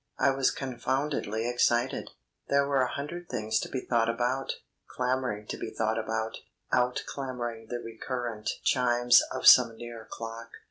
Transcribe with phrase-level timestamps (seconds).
[0.17, 2.09] I was confoundedly excited;
[2.49, 4.53] there were a hundred things to be thought about;
[4.87, 6.37] clamouring to be thought about;
[6.71, 10.53] out clamouring the re current chimes of some near clock.